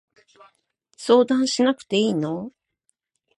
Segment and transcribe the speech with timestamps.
[0.97, 2.51] 相談しなくていいの？